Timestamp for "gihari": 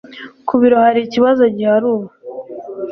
1.57-1.85